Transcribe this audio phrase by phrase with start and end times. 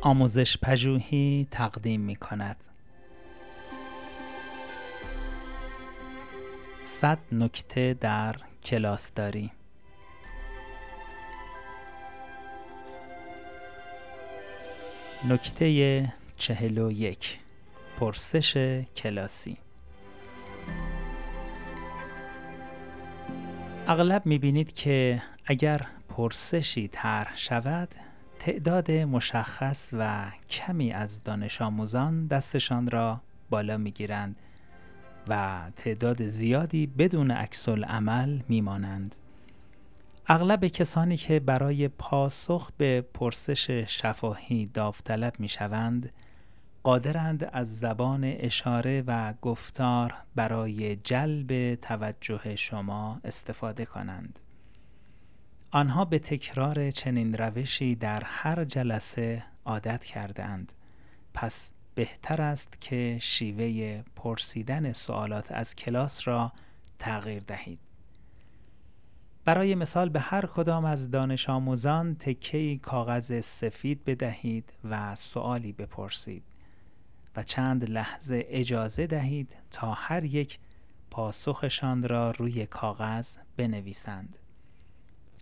[0.00, 2.56] آموزش پژوهی تقدیم می کند.
[6.84, 9.52] صد نکته در کلاسداری
[15.24, 17.38] نکته چهل و یک.
[18.00, 18.56] پرسش
[18.96, 19.56] کلاسی.
[23.86, 27.94] اغلب می بینید که اگر پرسشی طرح شود
[28.38, 33.20] تعداد مشخص و کمی از دانش آموزان دستشان را
[33.50, 34.36] بالا می گیرند
[35.28, 39.16] و تعداد زیادی بدون عکس عمل می مانند.
[40.26, 46.12] اغلب کسانی که برای پاسخ به پرسش شفاهی داوطلب می شوند
[46.82, 54.38] قادرند از زبان اشاره و گفتار برای جلب توجه شما استفاده کنند.
[55.70, 60.72] آنها به تکرار چنین روشی در هر جلسه عادت کردند
[61.34, 66.52] پس بهتر است که شیوه پرسیدن سوالات از کلاس را
[66.98, 67.78] تغییر دهید.
[69.44, 76.42] برای مثال به هر کدام از دانش آموزان تکهی کاغذ سفید بدهید و سوالی بپرسید
[77.36, 80.58] و چند لحظه اجازه دهید تا هر یک
[81.10, 84.36] پاسخشان را روی کاغذ بنویسند.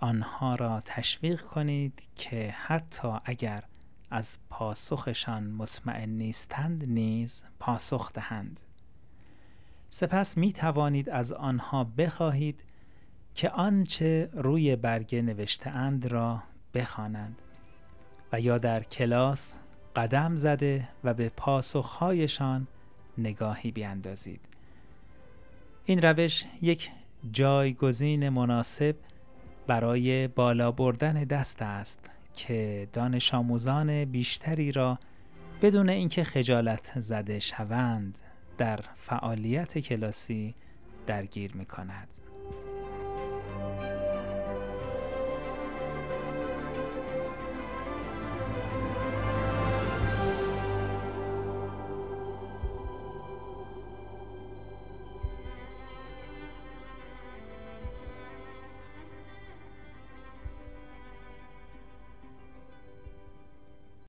[0.00, 3.64] آنها را تشویق کنید که حتی اگر
[4.10, 8.60] از پاسخشان مطمئن نیستند نیز پاسخ دهند.
[9.90, 12.60] سپس می توانید از آنها بخواهید
[13.34, 16.42] که آنچه روی برگه نوشته اند را
[16.74, 17.42] بخوانند
[18.32, 19.54] و یا در کلاس
[19.96, 22.66] قدم زده و به پاسخهایشان
[23.18, 24.40] نگاهی بیاندازید
[25.84, 26.90] این روش یک
[27.32, 28.96] جایگزین مناسب
[29.66, 34.98] برای بالا بردن دست است که دانش آموزان بیشتری را
[35.62, 38.18] بدون اینکه خجالت زده شوند
[38.58, 40.54] در فعالیت کلاسی
[41.06, 42.08] درگیر می کند.